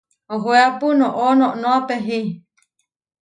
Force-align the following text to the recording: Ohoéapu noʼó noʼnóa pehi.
Ohoéapu 0.33 0.87
noʼó 0.99 1.25
noʼnóa 1.39 1.79
pehi. 1.87 2.19